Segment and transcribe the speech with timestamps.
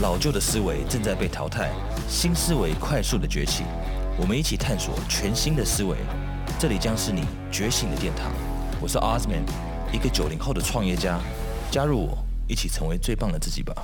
[0.00, 1.70] 老旧的思维正在被淘汰，
[2.08, 3.64] 新思维快速的崛起。
[4.18, 5.94] 我们一起探索全新的思维，
[6.58, 7.22] 这里将是你
[7.52, 8.32] 觉醒的殿堂。
[8.80, 9.42] 我是 Osman，
[9.92, 11.20] 一个九零后的创业家。
[11.70, 12.16] 加入我，
[12.48, 13.74] 一起成为最棒的自己吧。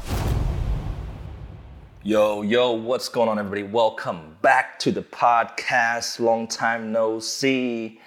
[2.03, 3.71] Yo yo, what's going on, everybody?
[3.71, 6.19] Welcome back to the podcast.
[6.19, 7.99] Long time no see.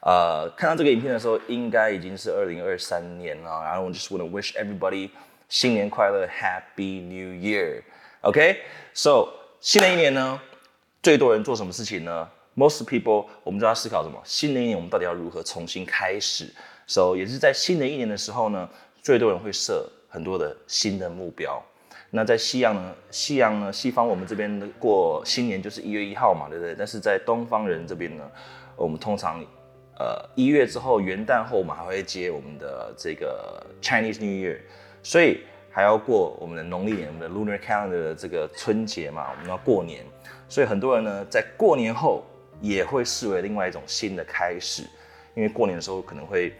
[0.00, 3.62] 呃，看到这个影片的时候，应该已经是二零二三年了。
[3.62, 5.10] 然后我 just wanna wish everybody
[5.48, 7.82] 新年快乐，Happy New Year。
[8.20, 9.28] OK，so
[9.60, 10.38] 新的一年呢，
[11.02, 14.20] 最多人做什么事情呢？Most people，我们就要思考什么？
[14.24, 16.52] 新的一年我们到底要如何重新开始
[16.86, 18.68] ？So 也是在新的一年的时候呢，
[19.00, 21.62] 最多人会设很多的新的目标。
[22.10, 22.94] 那在西洋呢？
[23.10, 23.72] 西洋呢？
[23.72, 26.74] 西方我们这边过新年就是一月一号嘛，对不对？
[26.74, 28.30] 但是在东方人这边呢，
[28.76, 29.40] 我们通常
[29.98, 34.58] 呃一月之后元旦后，我们还会接我们的这个 Chinese New Year，
[35.02, 40.04] 所以还要过我们的农历年，我们的 Lunar Calendar 的这个春节嘛，我们要过年。
[40.48, 42.24] 所以很多人呢，在过年后
[42.60, 44.82] 也会视为另外一种新的开始，
[45.34, 46.54] 因为过年的时候可能会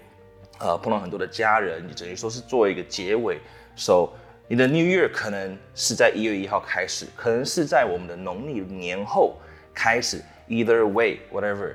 [0.59, 3.39] 呃碰到很多的家人，你等于说是做一个结尾
[3.77, 4.09] ，so。
[4.51, 9.37] 你的 New Year 可能是在一月一号开始，可能是在我们的农历年后
[9.75, 10.23] 开始。
[10.49, 11.75] Either way, whatever，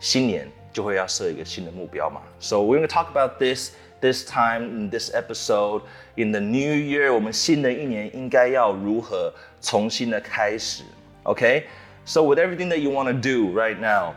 [0.00, 2.20] 新年就会要设一个新的目标嘛。
[2.40, 5.82] So we're gonna talk about this this time in this episode
[6.16, 7.12] in the New Year。
[7.12, 10.82] 我们新的一年应该要如何重新的开始
[11.24, 14.14] ？OK？So with everything that you wanna do right now，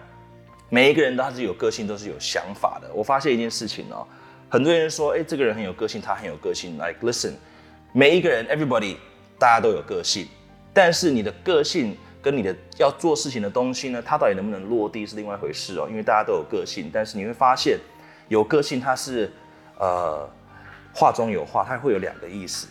[0.70, 2.90] 每一个人都是有个性，都是有想法的。
[2.94, 4.08] 我发现一件事情哦，
[4.50, 6.78] 很多人说，哎，这个人很有个性，他很有个性。
[6.78, 7.34] Like listen。
[7.96, 8.96] 每一个人，everybody，
[9.38, 10.28] 大家都有个性，
[10.74, 15.86] 但是你的个性跟你的要做事情的东西呢，它到底能不能落地是另外一回事哦。
[15.88, 17.78] 因为大家都有个性，但是你会发现，
[18.30, 19.32] 有个性它是，
[19.84, 20.30] 呃，
[20.94, 22.70] 话中有话，它会有两个意思，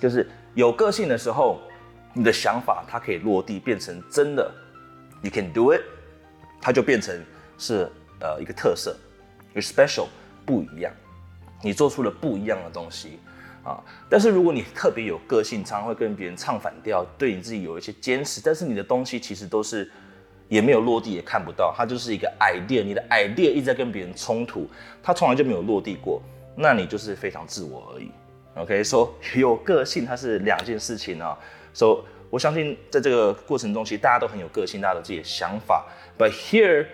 [0.00, 1.60] 就是有个性的时候，
[2.14, 4.50] 你的想法它可以落地变成真的
[5.20, 5.82] ，you can do it，
[6.58, 7.22] 它就变成
[7.58, 7.86] 是
[8.18, 8.96] 呃一个特色
[9.56, 10.06] ，special
[10.46, 10.90] 不一样，
[11.60, 13.20] 你做出了不一样的东西。
[13.62, 13.78] 啊，
[14.08, 19.88] 但是如果你特别有个性，常常会跟别人唱反调，对你自己有一些坚持，但是你的东西其实都是
[20.48, 24.68] 也没有落地，也看不到，它就是一个 idea，你的 idea 一直在跟别人冲突，
[25.02, 26.22] 它从来就没有落地过，
[26.56, 28.10] 那你就是非常自我而已。
[28.56, 31.38] OK，说 有个性它是两件事情啊，
[31.72, 35.86] 说我相信在这个过程中，其实大家都很有个性，大家都自己的想法
[36.18, 36.86] ，but here。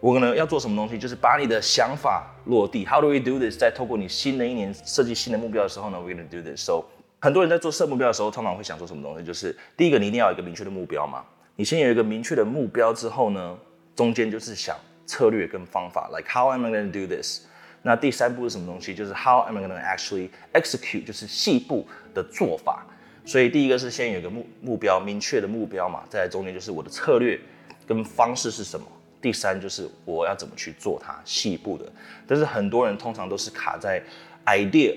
[0.00, 2.84] 我可能要做什么东西，就是把你的想法落地。
[2.84, 3.56] How do we do this？
[3.56, 6.62] 在透过你新的一年设计新的目标的时候呢，we're gonna do this。
[6.62, 6.84] So，
[7.22, 9.24] 很多人在做设目标的时候，通常会想做什么东西？
[9.24, 11.24] 就是第一个，你一定要有一个明确的目标嘛。
[11.56, 13.56] 你先有一个明确的目标之后呢，
[13.94, 14.76] 中间就是想
[15.06, 17.42] 策略跟方法，like how am I gonna do this？
[17.82, 18.94] 那第三步是什么东西？
[18.94, 21.04] 就是 how am I gonna actually execute？
[21.04, 22.84] 就是细部的做法。
[23.24, 26.02] 所以第一个是先有一个目目标，明确的目标嘛。
[26.10, 27.38] 在中间就是我的策略
[27.86, 28.86] 跟方式是什么。
[29.22, 31.90] 第三就是我要怎么去做它细部的，
[32.26, 34.02] 但是很多人通常都是卡在
[34.44, 34.94] idea，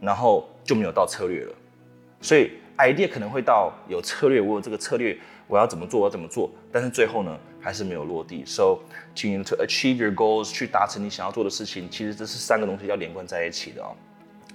[0.00, 1.54] 然后就没有到策略了。
[2.20, 5.16] 所以 idea 可能会到有策略，我有这个策略，
[5.50, 8.44] 我要怎么做，我要怎么做，但是最后呢还是没有落地。
[8.46, 8.78] So
[9.16, 13.90] to achieve your goals，去达成你想要做的事情，其实这是三个东西要连贯在一起的哦。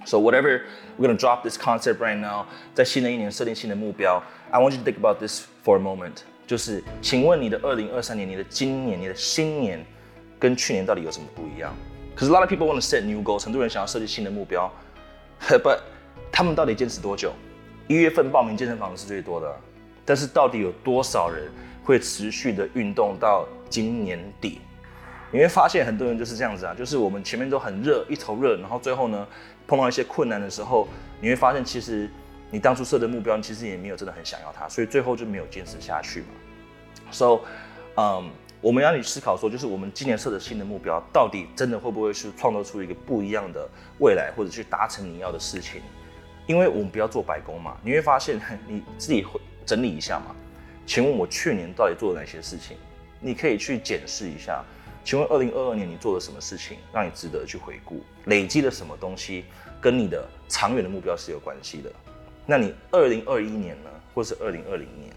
[0.06, 0.62] So whatever
[0.98, 5.82] we're gonna drop this concept right now，在新的一年设定新的目标，I want you to think about this for a
[5.82, 6.22] moment。
[6.46, 9.84] 就是，请问你的二零二三年、你的今年、你的新年，
[10.38, 11.74] 跟去年到底有什么不一样？
[12.14, 14.72] 可是 a lot of people want to set new goals，很多人想要设计新的目标
[15.40, 15.80] ，but
[16.32, 17.32] 他们到底坚持多久？
[17.88, 19.56] 一月份报名健身房的是最多的，
[20.06, 21.50] 但是到底有多少人
[21.84, 24.60] 会持续的运动到今年底？
[25.30, 29.26] 你会发现很多人就是这样子啊，就是我们前面都很热，一头热，然后最后呢，
[29.66, 30.88] 碰到一些困难的时候，
[31.20, 32.08] 你会发现其实。
[32.48, 36.26] 你当初设的目标，其实也没有真的很想要它，所以最后就没有坚持下去嘛。
[37.10, 37.40] So，
[37.96, 38.30] 嗯，
[38.60, 43.68] 我们要你思考说，就是我们今年设的新的目标，到底真的会不会是创造出一个不一样的
[43.98, 45.82] 未来，或者去达成你要的事情？
[46.46, 50.34] 因为我们不要做白工嘛，你会发现 你自己会整理一下嘛。
[50.86, 52.76] 请问我去年到底做了哪些事情？
[53.20, 54.64] 你可以去检视一下。
[55.04, 58.02] 请问二零二二年你做了什么事情，让你值得去回顾？
[58.24, 59.44] 累积了什么东西，
[59.80, 61.92] 跟你的长远的目标是有关系的？
[62.44, 65.12] 那你二零二一年呢，或是二零二零年，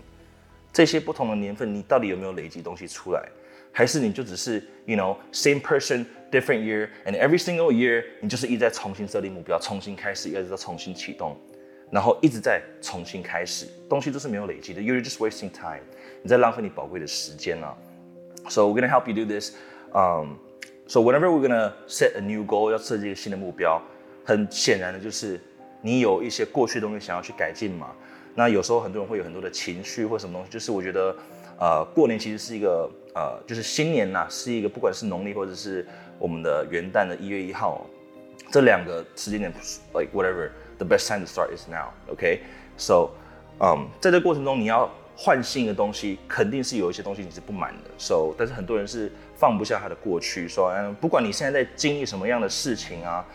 [0.71, 3.27] 这些不同的年份，你到底有没有累积东西出来？
[3.71, 11.35] 还是你就只是，you know same person different year，and every single year，你就是一直在重新设立目标，重新开始，一直在重新启动，
[11.91, 15.81] 然后一直在重新开始，东西都是没有累积的，you're just wasting time，
[16.21, 17.75] 你在浪费你宝贵的时间啊。
[18.49, 19.53] So we're gonna help you do this.
[19.91, 20.37] Um,
[20.87, 23.81] so whenever we're gonna set a new goal，要设计一个新的目标，
[24.23, 25.39] 很显然的就是。
[25.81, 27.95] 你有一些过去的东西想要去改进嘛？
[28.35, 31.15] 那有时候很多人会有很多的情绪或什么东西，就是我觉得，
[31.57, 35.87] 呃，过年其实是一个，呃，就是新年呐，是一个不管是农历或者是
[36.17, 37.85] 我们的元旦的一月一号，
[38.51, 39.49] 这两个时间点
[39.93, 43.11] ，like whatever The best time to start is now，OK？So，
[43.59, 53.25] 嗯，在这过程中你要换新的东西，肯定是有一些东西你是不满的，So，但是很多人是放不下他的过去，说，嗯，不管你现在在经历什么样的事情啊，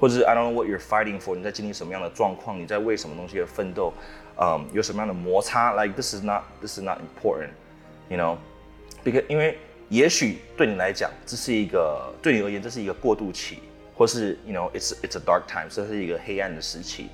[0.00, 3.92] 或者是 I don't know what you're fighting for，你在经历什么样的状况，你在为什么东西而奋斗。
[4.36, 9.56] 嗯，有什么样的摩擦？Like this is not this is not important，you know，because 因为
[9.88, 13.60] 也许对你来讲，这是一个对你而言这是一个过渡期，
[13.94, 17.08] 或是 you know it's it's a dark time，这是一个黑暗的时期。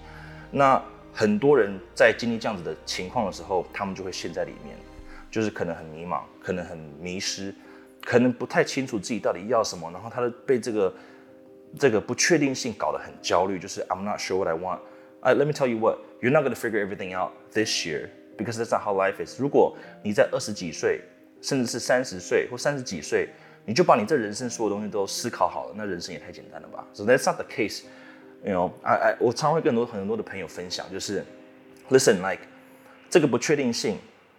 [0.50, 0.82] 那
[1.12, 4.76] 很多人在经历这样子的情况的时候，他们就会陷在里面，
[5.30, 7.54] 就是可能很迷茫，可能很迷失，
[8.04, 10.94] 可能不太清楚自己到底要什么，然后他的被这个
[11.78, 14.78] 这个不确定性搞得很焦虑，就是 I'm not sure what I want。
[15.22, 18.56] Uh, let me tell you what, you're not going to figure everything out this year because
[18.56, 19.38] that's not how life is.
[19.38, 21.00] 如果你在二十几岁，
[21.42, 23.28] 甚至是三十岁或三十几岁，
[23.64, 27.82] 你就把你这人生所有东西都思考好了，那人生也太简单了吧？So that's not the case.
[28.44, 31.24] You know, I I 我常会跟很多很多的朋友分享，就是
[31.90, 32.42] listen like
[33.08, 33.98] 这个不确定性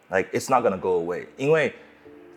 [0.10, 1.74] ，like it's not gonna go away，因为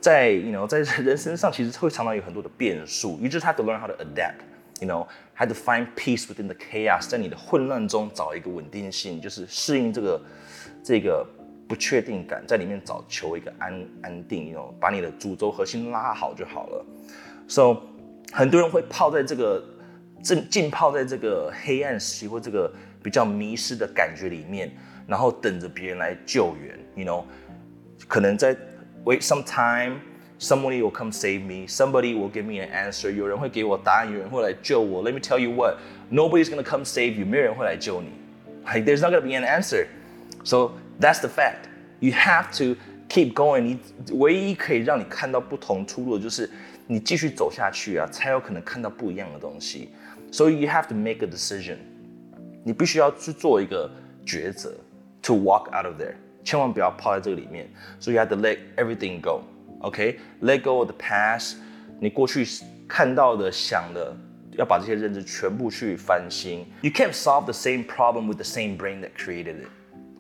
[0.01, 4.41] 在 you know 在人生上其实会常常有很多的变数，you just have to learn how to adapt。
[4.81, 10.21] you know had to find peace within the chaos，在你的混乱中找一个稳定性，就是适应这个
[10.83, 11.25] 这个
[11.67, 16.85] 不确定感，在里面找求一个安安定，you know，把你的主轴核心拉好就好了。
[17.49, 17.79] So
[18.33, 19.65] 很多人会泡在这个
[20.23, 22.73] 浸浸泡在这个黑暗时期或这个
[23.03, 24.71] 比较迷失的感觉里面，
[25.07, 27.25] 然后等着别人来救援，you know，
[28.09, 28.55] 可能在
[29.05, 29.97] wait some time。
[30.37, 31.67] Somebody will come save me.
[31.69, 33.11] Somebody will give me an answer.
[33.11, 35.03] 有人会给我答案，有人会来救我。
[35.03, 35.77] Let me tell you what,
[36.11, 37.25] nobody's gonna come save you.
[37.25, 38.09] 没有人会来救你。
[38.67, 39.87] Like there's not gonna be an answer.
[40.44, 41.68] So that's the fact.
[42.00, 42.80] You have to
[43.10, 43.62] keep going.
[43.62, 43.80] 你
[44.14, 46.50] 唯一可以让你看到不同出路的就是
[46.88, 49.90] 你继续走下去啊，才有可能看到不一样的东西。
[50.32, 51.78] So you have to make a decision.
[52.64, 53.90] 你必须要去做一个
[54.26, 54.76] 抉择，
[55.24, 56.14] to walk out of there.
[56.44, 57.70] 千万不要泡在这个里面。
[58.00, 59.44] So you have to let everything go.
[59.82, 61.56] OK，let go of the past，
[62.00, 62.48] 你过去
[62.88, 64.16] 看到的、想的，
[64.58, 66.66] 要把这些认知全部去翻新。
[66.82, 69.68] You can't solve the same problem with the same brain that created it。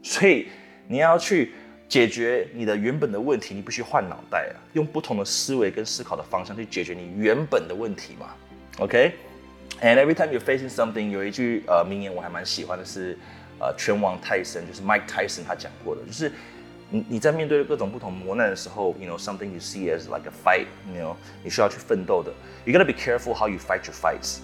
[0.04, 0.46] 所以
[0.86, 1.52] 你要去
[1.88, 8.28] 解决你的原本的问题，你必须换脑袋啊，用不同的思维跟思考的方向去解决你原本的问题嘛。
[8.78, 13.18] OK，and every time you're facing something，有一句呃名言我还蛮喜欢的是，
[13.58, 16.30] 呃拳王泰森就是 Mike Tyson 他讲过的，就是。
[16.90, 22.30] 你你在面对各种不同磨难的时候，you know something you see as like a fight，you know 你需要去奋斗的。
[22.66, 24.40] You gotta be careful how you fight your fights。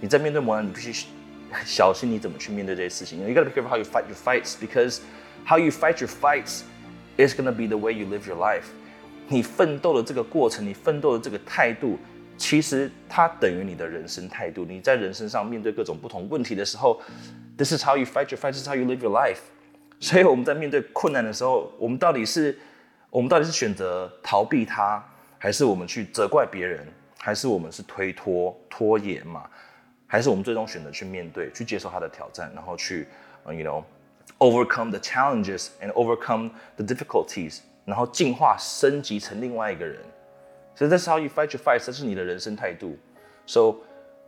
[0.00, 1.06] 你在面对磨难，你必须
[1.64, 3.18] 小心你怎么去面对这些事情。
[3.20, 5.00] You gotta be careful how you fight your fights because
[5.44, 6.62] how you fight your fights
[7.16, 8.64] is gonna be the way you live your life。
[9.28, 11.98] 你奋斗的这个过程，你奋斗的这个态度，
[12.36, 14.64] 其实它等于你的人生态度。
[14.64, 17.00] 你在人生上面对各种不同问题的时候
[17.56, 18.52] ，this is how you fight your fights.
[18.52, 19.38] This is how you live your life。
[19.98, 22.56] 所以我们在面对困难的时候，我们到底是，
[23.10, 25.02] 我们到底是选择逃避它，
[25.38, 26.86] 还是我们去责怪别人，
[27.18, 29.48] 还是我们是推脱拖延嘛？
[30.07, 33.07] 还是我们最终选择去面对，去接受它的挑战，然后去，
[33.45, 39.99] you know，overcome the challenges and overcome the difficulties，然后进化升级成另外一个人。
[40.75, 42.97] 所以这是 how you fight your fight，这是你的人生态度。
[43.45, 43.75] So，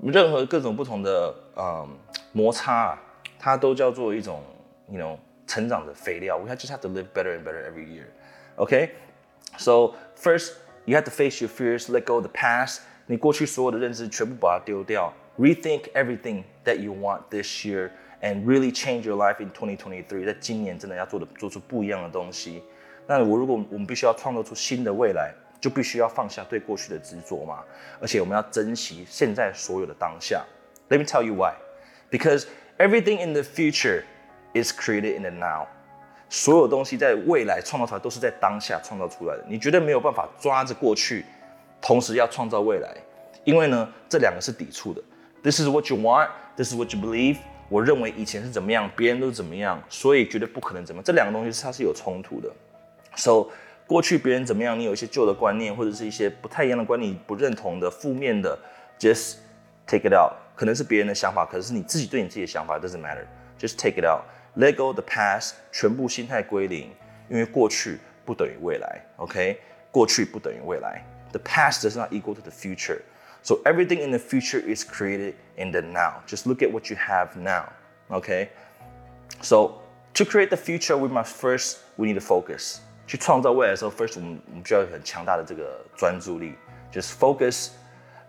[0.02, 1.98] 任何各种不同的嗯
[2.32, 2.98] 摩擦，
[3.38, 4.44] 它都叫做一种，
[4.90, 5.18] you know。
[5.46, 6.38] 成长的肥料。
[6.38, 8.06] We just have to live better and better every year.
[8.56, 8.92] Okay?
[9.58, 10.54] So first,
[10.86, 12.80] you have to face your fears, let go of the past.
[13.11, 20.27] 你过去所有的认知全部把它丢掉，rethink everything that you want this year and really change your life in 2023。
[20.27, 22.63] 在今年真的要做的做出不一样的东西。
[23.07, 27.65] 那我如果我们必须要创造出新的未来，就必须要放下对过去的执着嘛，
[27.99, 30.45] 而且我们要珍惜现在所有的当下。
[30.91, 31.55] Let me tell you why.
[32.11, 32.45] Because
[32.77, 34.03] everything in the future
[34.53, 35.67] is created in the now，
[36.29, 39.45] 所有东西在未来创造出来都是在当下创造出来的。
[39.49, 41.25] 你绝对没有办法抓着过去，
[41.81, 42.97] 同时要创造未来，
[43.45, 45.03] 因为呢，这两个是抵触的。
[45.43, 47.39] This is what you want, this is what you believe。
[47.69, 51.03] 我认为以前是怎么样，别人都怎么样，所以绝对不可能怎么。
[51.03, 52.51] 这两个东西它是有冲突的。
[53.15, 53.49] So
[53.87, 58.59] 过去别人怎么样，你有一些旧的观念，或者是一些不太一样的观念，不认同的、负面的
[58.99, 59.37] ，just
[59.87, 60.33] take it out。
[60.55, 63.25] 可能是别人的想法，可是你自己对你自己的想法 doesn't matter。
[63.59, 64.25] Just take it out。
[64.57, 66.91] Let go the past，全部心态归零，
[67.29, 69.01] 因为过去不等于未来。
[69.17, 71.05] OK，过去不等于未来。
[71.32, 73.02] The past does not equal to the future.
[73.42, 76.22] So everything in the future is created in the now.
[76.28, 77.66] Just look at what you have now.
[78.10, 78.50] Okay.
[79.42, 79.82] So
[80.14, 82.82] To create the future, we must first we need to focus.
[83.08, 86.54] 去创造未来的时候，first 我们我们需要有很强大的这个专注力，
[86.92, 87.70] just focus。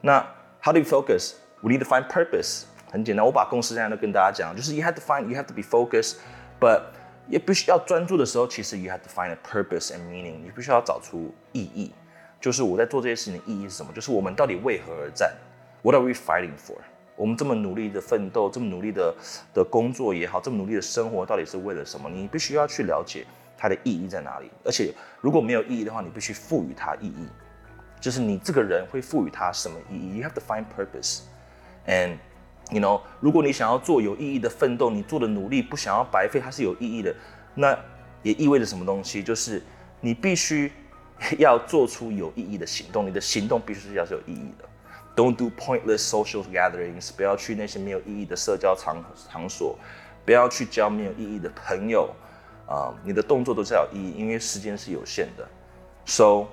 [0.01, 0.27] 那
[0.63, 1.35] how do you focus?
[1.61, 2.63] We need to find purpose.
[2.91, 6.17] 很简单，我把公式现在都跟大家讲，就是 you have to find, you have to be focused,
[6.59, 6.85] but
[7.29, 10.41] 也必须要专注的时候，其实 you have to find a purpose and meaning.
[10.43, 11.93] 你必须要找出意义，
[12.40, 13.92] 就是我在做这些事情的意义是什么？
[13.94, 15.34] 就是我们到底为何而战
[15.82, 16.78] ？What are we fighting for？
[17.16, 19.14] 我们这么努力的奋斗，这么努力的
[19.54, 22.10] 的工作也好，这么努力的生活，到底是为了什么？
[22.10, 23.26] 你必须要去了解
[23.58, 24.50] 它的意义在哪里。
[24.64, 27.28] 而且如果没有意义的话，你必须赋予它意义，
[28.00, 31.24] 就是你这个人会赋予它什么意义？You have to find purpose,
[31.86, 32.16] and
[32.72, 37.14] you know，如果你想要做有意义的奋斗，你做的努力不想要白费，它是有意义的。
[37.54, 37.78] 那
[38.24, 39.22] 也意味着什么东西？
[39.22, 39.62] 就是
[40.00, 40.72] 你必须
[41.38, 44.66] 要做出有意义的行动，你的行动必须是要是有意义的。
[45.16, 49.78] Don't do pointless social gatherings，不要去那些没有意义的社交场场所，
[50.26, 52.10] 不要去交没有意义的朋友。
[52.68, 55.50] 啊，你的动作都是要有意义，因为时间是有限的。
[56.06, 56.46] So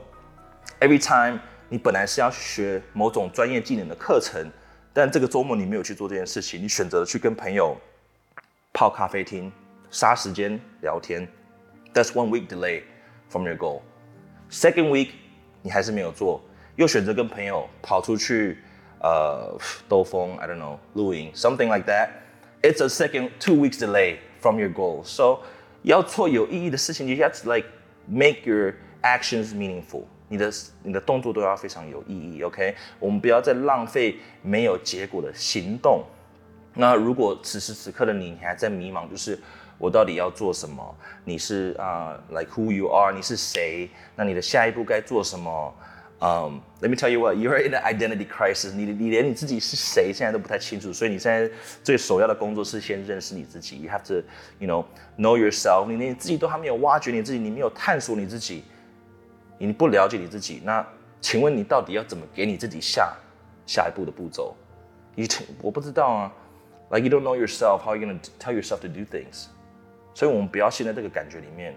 [0.80, 4.50] every time 你本来是要学某种专业技能的课程，
[4.94, 7.76] 但这个周末你没有去做这件事情，你选择了去跟朋友
[8.73, 9.52] 泡咖啡厅，
[9.90, 11.28] 杀时间聊天。
[11.92, 12.85] That's one week delay
[13.28, 13.82] from your goal.
[14.50, 15.11] Second week
[15.62, 16.43] 你还是没有做。
[16.76, 18.59] 又选择跟朋友跑出去，
[19.00, 22.11] 呃，兜风，I don't know，露营，something like that。
[22.61, 25.03] It's a second two weeks delay from your goal.
[25.03, 25.38] So
[25.83, 27.67] 要做有意义的事情，you have to like
[28.07, 30.05] make your actions meaningful。
[30.29, 32.75] 你的你的动作都要非常有意义，OK？
[32.99, 36.05] 我们不要再浪费没有结果的行动。
[36.75, 39.38] 那如果此时此刻的你，你还在迷茫，就是
[39.78, 40.97] 我到底要做什么？
[41.25, 43.12] 你是啊，like who you are？
[43.12, 43.90] 你是谁？
[44.14, 45.75] 那你的下一步该做什么？
[46.18, 48.73] 嗯，Let me tell you what, you're in an identity crisis.
[48.73, 51.50] 你你连你自己是谁现在都不太清楚，所以你现在
[51.85, 53.83] 最首要的工作是先认识你自己。
[53.83, 54.23] You have to,
[54.59, 54.87] you know,
[55.18, 55.87] know yourself.
[55.87, 58.64] 你连你自己都还没有挖掘你自己，你没有探索你自己，
[59.59, 60.87] 你不了解你自己，那
[61.21, 63.14] 请问你到底要怎么给你自己下
[63.66, 64.56] 下一步的步骤？
[65.14, 65.28] 你
[65.61, 66.33] 我不知道啊。
[66.88, 69.49] Like you don't know yourself, how are you gonna tell yourself to do things?
[70.16, 71.75] 所以我们不要陷在这个感觉里面。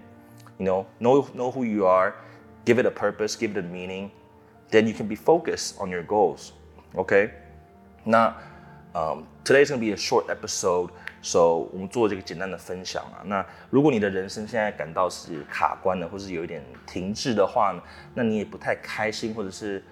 [0.57, 2.13] You know, know know who you are,
[2.63, 4.11] give it a purpose, give it a meaning.
[4.71, 6.53] then you can be focused on your goals.
[6.95, 7.31] Okay?
[8.05, 8.35] Now,
[8.95, 10.91] um, today is going to be a short episode,
[11.21, 13.21] so 我们做这个简单的分享啊。
[13.25, 17.81] 那如果你的人生现在感到是卡关的，或是有一点停滞的话呢，
[18.13, 19.83] 那你也不太开心，或者是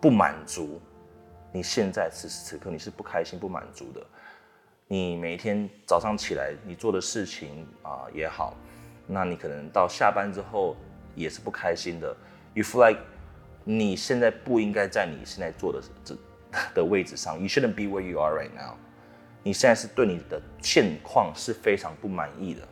[0.00, 0.80] 不满足。
[1.52, 4.00] 你现在此时此刻你是不开心、不满足的。
[4.92, 8.56] 你每天早上起来你做的事情啊也好，
[9.06, 10.76] 那你可能到下班之后
[11.14, 12.08] 也是不开心的。
[12.54, 13.00] You feel like
[13.62, 16.16] 你现在不应该在你现在做的这
[16.74, 17.38] 的位置上。
[17.40, 18.74] You shouldn't be where you are right now。
[19.44, 22.66] 你现在是对你的现况是非常不满意的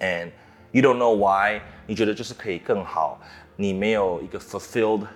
[0.00, 0.32] ，and
[0.72, 1.60] you don't know why。
[1.86, 3.20] 你觉得就是可以更好，
[3.54, 5.06] 你没有一个 fulfilled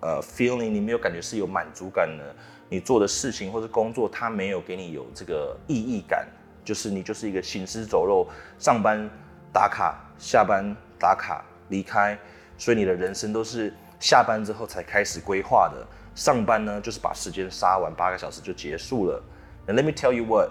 [0.00, 2.36] 呃 feeling，你没有感觉是有满足感的。
[2.68, 6.26] 你做的事情或者工作，它没有给你有这个意义感，
[6.64, 8.26] 就是你就是一个行尸走肉，
[8.58, 9.08] 上班
[9.52, 12.18] 打卡，下班打卡离开，
[12.58, 13.72] 所以你的人生都是。
[14.00, 19.22] 下班之后才开始规划的，上班呢就是把时间杀完八个小时就结束了。
[19.66, 20.50] And let me tell you what,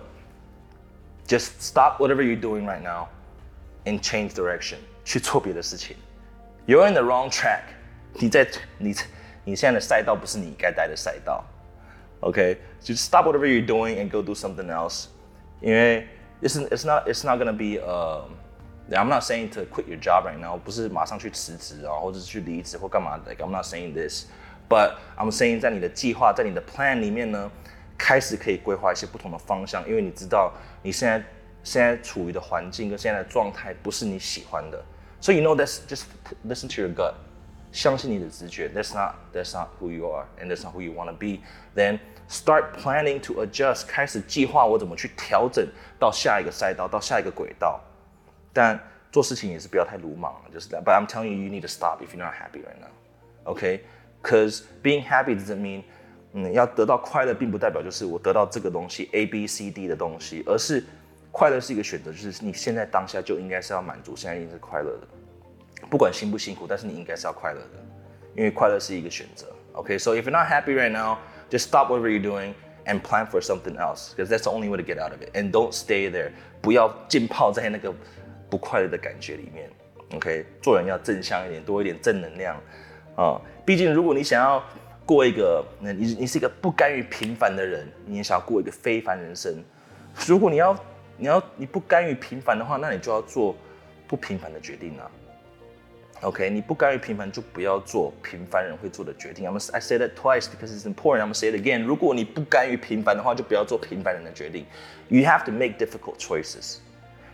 [1.27, 3.09] just stop whatever you're doing right now
[3.85, 5.95] and change direction，去做别的事情。
[6.65, 7.61] You're in the wrong track，
[8.13, 8.47] 你在
[8.79, 8.95] 你
[9.43, 11.45] 你现在的赛道不是你该待的赛道。
[12.22, 15.06] OK，就 stop whatever you're doing and go do something else，
[15.60, 16.06] 因为
[16.42, 18.22] it's it's not it's not gonna be uh
[18.90, 23.30] I'm not saying to quit your job right now，不是马上去辞职啊，或者是去离职或干嘛的。
[23.30, 27.50] Like I'm not saying this，but I'm saying 在你的计划，在你的 plan 里面呢，
[27.98, 31.22] 开始可以规划一些不同的方向，因为你知道你现在
[31.62, 34.82] 现在处于的环境跟现在的状态不是你喜欢的。
[35.20, 36.04] So you know that's just
[36.46, 37.12] listen to your gut，
[37.72, 38.70] 相信你的直觉。
[38.70, 41.40] That's not that's not who you are and that's not who you want to be.
[41.74, 41.98] Then
[42.29, 45.67] start planning to adjust，开始计划我怎么去调整
[45.99, 47.79] 到下一个赛道，到下一个轨道。
[48.51, 48.79] 但
[49.11, 53.53] 做事情也是不要太鲁莽了，就是 that But I'm telling you, you need to stop if you're not happy right now,
[53.53, 53.81] okay?
[54.21, 55.83] Because being happy doesn't mean，
[56.33, 60.83] 嗯，要得到快乐，并不代表就是我得到这个东西 A B C D 的东西，而是
[61.31, 65.07] 快乐是一个选择，就是你现在当下就应该是要满足，现在一定是快乐的，
[65.89, 67.83] 不管辛不辛苦，但是你应该是要快乐的，
[68.35, 69.47] 因为快乐是一个选择。
[69.73, 71.17] Okay, so if you're not happy right now,
[71.49, 72.53] just stop whatever you're doing
[72.85, 75.29] and plan for something else, because that's the only way to get out of it.
[75.33, 76.31] And don't stay there，
[76.61, 77.93] 不要浸泡在那个。
[78.49, 79.67] 不快乐的感觉里面
[80.13, 82.55] ，OK，做人要正向一点，多一点正能量
[83.15, 83.41] 啊。
[83.65, 84.63] 毕竟，如果你想要
[85.07, 89.51] 过一个，那你你是一个不甘于平凡的人，你也想要过一个非凡人生。
[90.27, 90.77] 如果你要
[91.17, 93.55] 你要你不甘于平凡的话，那你就要做
[94.07, 95.09] 不平凡的决定啊。
[96.23, 99.45] OK，你不甘于平凡，就不要做平凡人会做的决定。
[99.45, 101.21] I'm I say that twice because it's important.
[101.21, 101.83] I'm gonna say it again.
[101.83, 104.65] 如果你不甘于平凡的话，就不要做平凡人的决定。
[105.09, 106.77] You have to make difficult choices.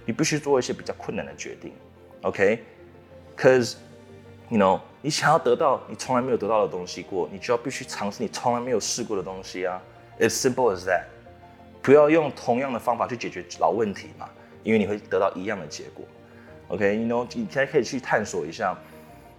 [0.05, 1.71] 你必须做一些比较困难的决定。
[2.23, 3.75] OK，because
[4.49, 9.79] you know 你想要得到你从来没有得到的东西过，你就要必须尝试你从来没有试过的东西啊。
[10.19, 11.03] It's simple as that.
[11.83, 14.27] 不要用同样的方法去解决老问题嘛，
[14.63, 16.03] 因为你会得到一样的结果。
[16.69, 18.77] OK，you know，你现在可以去探索一下，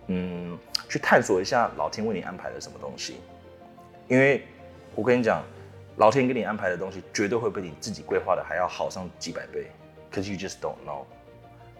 [0.09, 0.59] 嗯，
[0.89, 3.21] 去探索一下老天为你安排了什么东西，
[4.09, 4.43] 因为
[4.97, 5.41] 我跟你讲，
[5.99, 9.71] 老天给你安排的东西绝对会比你自己规划的还要好上几百倍
[10.13, 11.05] ，cause you just don't know。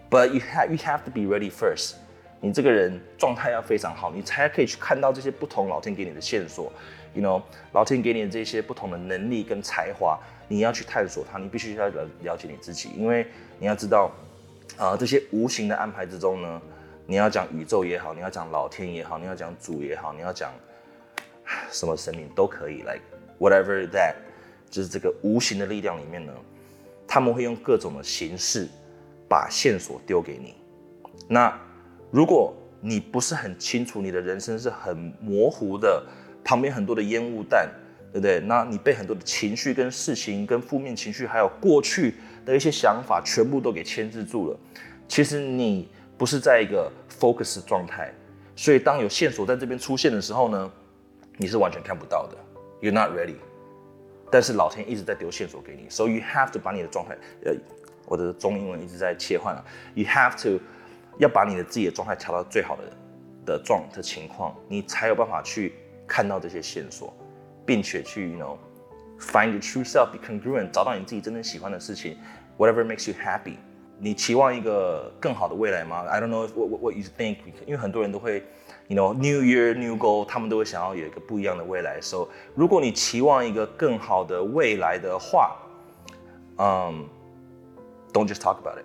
[0.09, 1.95] But you have you have to be ready first。
[2.39, 6.71] 你这个人状态要非常好，你才可以去看到这些不同老天给你的线索。
[7.13, 7.41] You know，
[7.73, 10.17] 老天给你的这些不同的能力跟才华，
[10.47, 13.27] 你要去探索它，你必须要了了解你自己，因为
[13.59, 14.09] 你要知道。
[14.77, 16.61] 啊，这些无形的安排之中呢，
[17.05, 20.51] 你要讲宇宙也好，你要讲老天也好，你要讲主也好，你要讲
[21.71, 23.01] 什么神明都可以，like
[23.39, 24.15] whatever that，
[24.69, 26.33] 就是这个无形的力量里面呢，
[27.07, 28.67] 他们会用各种的形式
[29.27, 30.55] 把线索丢给你。
[31.27, 31.53] 那
[32.09, 36.03] 如果你不是很清楚，你的人生是很模糊的，
[36.43, 37.69] 旁边很多的烟雾弹，
[38.11, 38.39] 对不对？
[38.39, 42.15] 那你被很多的情绪跟事情跟负面情绪，还有过去。
[42.45, 44.57] 的一些想法全部都给牵制住了。
[45.07, 48.13] 其实你不是在一个 focus 状态，
[48.55, 50.71] 所以当有线索在这边出现的时候呢，
[51.37, 52.37] 你是完全看不到的。
[52.81, 53.35] You're not ready。
[54.31, 57.53] 但是老天一直在丢线索给你，so you have to 把你的状态，呃，
[58.05, 59.63] 我的中英文一直在切换啊。
[59.93, 60.63] You have to
[61.17, 62.83] 要把你的自己的状态调到最好的
[63.45, 65.73] 的状的情况，你才有办法去
[66.07, 67.13] 看到这些线索，
[67.65, 68.57] 并且去 you know。
[69.20, 72.16] Find your true self, be congruent，找到你自己真正喜欢的事情，
[72.58, 73.56] whatever makes you happy。
[73.98, 76.04] 你期望一个更好的未来吗？
[76.06, 78.44] I don't know what what you think，因为很多人都会，
[78.88, 81.98] you know New Year New Goal，他们都会想要有一个不一样的未来。
[82.02, 85.56] So 如果你期望一个更好的未来的话，
[86.58, 87.08] 嗯，
[88.12, 88.84] Don't just talk about it.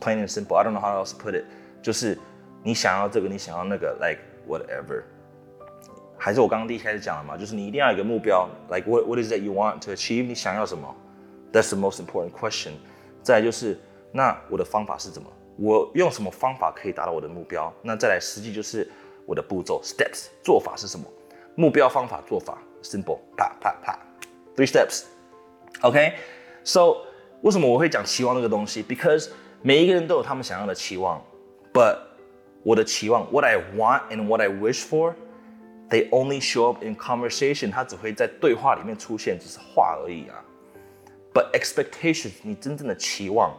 [0.00, 0.56] Plain and simple.
[0.56, 1.44] I don't know how else to put it.
[1.82, 2.18] 就是
[2.62, 5.02] 你想要这个，你想要那个，like whatever。
[6.22, 10.26] 还是我刚刚第一开始讲了嘛，就是你一定要有一个目标，like what what is that you want to achieve？
[10.26, 10.94] 你想要什么？
[11.52, 12.72] That's the most important question。
[13.22, 13.78] 再就是，
[14.12, 15.28] 那我的方法是怎么？
[15.58, 17.72] 我用什么方法可以达到我的目标？
[17.82, 18.90] 那再来，实际就是
[19.26, 21.06] 我的步骤 steps 做法是什么？
[21.56, 23.98] 目标、方法、做法，simple，啪啪啪，
[24.56, 26.96] three steps。OK，so
[27.42, 28.82] 为什么我会讲期望这个东西？
[28.82, 29.30] Because
[29.62, 31.22] 每一个人都有他们想要的期望，
[31.72, 31.98] but
[32.62, 35.14] 我的期望，what I want and what I wish for。
[35.89, 40.43] They only show up in conversation，它只会在对话里面出现，只是话而已啊。
[41.33, 43.55] But expectations，你真正的期望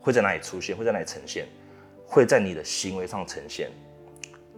[0.00, 0.76] 会在哪里出现？
[0.76, 1.46] 会在哪里呈现？
[2.06, 3.70] 会在你的行为上呈现。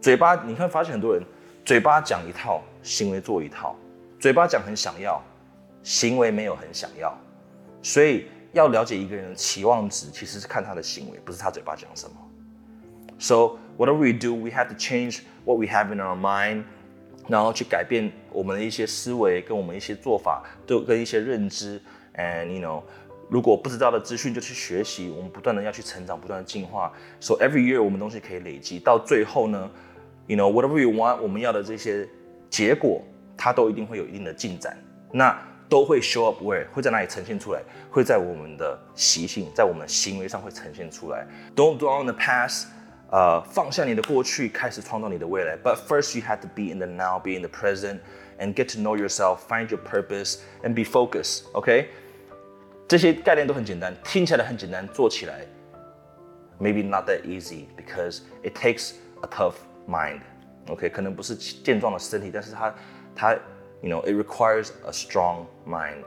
[0.01, 1.23] 嘴巴，你会发现很多人
[1.64, 3.75] 嘴巴讲一套，行为做一套。
[4.19, 5.23] 嘴巴讲很想要，
[5.83, 7.16] 行为没有很想要。
[7.83, 12.16] 所以要了解一个人的期望值，其实是看他的行为，不是他嘴巴讲什么。
[13.19, 16.64] So whatever we do, we have to change what we have in our mind.
[17.29, 21.81] 然后去改变我们的一些思维，跟我们一些做法，都跟一些认知。
[22.15, 22.83] And you know，
[23.29, 26.93] 如果不知道的资讯就去学习，我们不断的要去成长，不断的进化。
[27.21, 29.71] So every year 我们东西可以累积，到最后呢
[30.27, 32.09] ，you know whatever you want，我们要的这些
[32.49, 33.03] 结果，
[33.37, 34.77] 它都一定会有一定的进展。
[35.12, 35.37] 那
[35.69, 37.61] 都会 show up where 会在哪里呈现出来？
[37.91, 41.27] 会在我们的习性，在我们的行为上会呈现出来。
[41.57, 42.67] Don't dwell on the past。
[43.12, 45.58] 呃，放下你的过去，开始创造你的未来。
[45.58, 48.00] But first, you have to be in the now, be in the present,
[48.40, 51.44] and get to know yourself, find your purpose, and be focused.
[51.54, 51.90] OK，
[52.88, 55.46] 这些概念都很简单，听起来很简单，做起来
[56.58, 59.56] maybe not that easy because it takes a tough
[59.88, 60.22] mind.
[60.68, 62.74] OK，可能不是健壮的身体，但是它
[63.14, 63.34] 它，
[63.82, 66.04] you know, it requires a strong mind.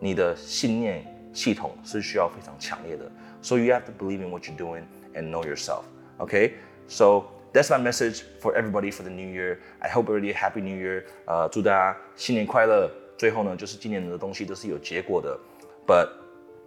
[0.00, 3.08] 你的信念系统是需要非常强烈的。
[3.42, 4.82] So you have to believe in what you're doing
[5.14, 5.82] and know yourself.
[6.18, 6.54] Okay,
[6.86, 9.58] so that's my message for everybody for the new year.
[9.80, 11.04] I hope everybody a happy new year.
[11.26, 12.90] 呃，祝大家新年快乐。
[13.18, 15.38] 最后呢，就是今年的东西都是有结果的。
[15.86, 16.08] But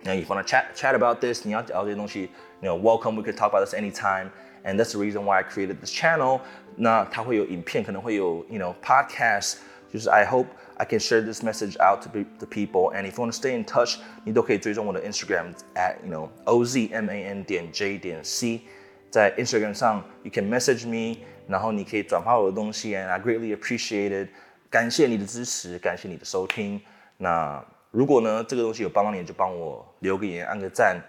[0.04, 2.30] you know, if you wanna chat chat about this，你要聊这些东西，
[2.62, 3.15] you know, welcome.
[3.15, 4.30] We could talk about this anytime.
[4.63, 6.41] And that's the reason why I created this channel.
[6.75, 9.58] 那它会有影片，可能会有 you know podcast.
[9.91, 12.93] 就是 I hope I can share this message out to be, the people.
[12.93, 17.10] And if you want to stay in touch，你都可以追踪我的 Instagram at you know O Z M
[17.10, 18.62] A N 点 J 点 C。
[19.10, 24.30] 在 Instagram 上，you can message me，然后你可以转发我的东西，and I greatly appreciate it。
[24.69, 26.82] 感谢你的支持，感谢你的收听。
[27.17, 31.01] 那 如果呢这个东西有帮到你，就帮我留个言，按个赞。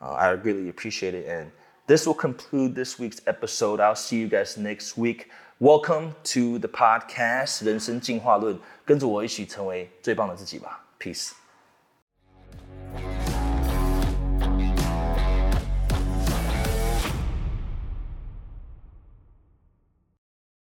[0.00, 1.26] Uh, I really appreciate it.
[1.26, 1.46] And
[1.86, 3.78] this will conclude this week's episode.
[3.78, 5.28] I'll see you guys next week.
[5.58, 10.84] Welcome to the podcast 人生进化论，跟着我一起成为最棒的自己吧。
[11.00, 11.30] Peace.